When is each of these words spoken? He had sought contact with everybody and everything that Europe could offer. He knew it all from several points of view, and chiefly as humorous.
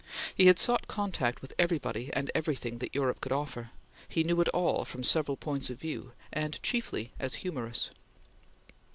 He 0.33 0.47
had 0.47 0.57
sought 0.57 0.87
contact 0.87 1.43
with 1.43 1.53
everybody 1.59 2.09
and 2.13 2.31
everything 2.33 2.79
that 2.79 2.95
Europe 2.95 3.21
could 3.21 3.31
offer. 3.31 3.69
He 4.09 4.23
knew 4.23 4.41
it 4.41 4.47
all 4.49 4.83
from 4.83 5.03
several 5.03 5.37
points 5.37 5.69
of 5.69 5.79
view, 5.79 6.13
and 6.33 6.59
chiefly 6.63 7.11
as 7.19 7.35
humorous. 7.45 7.91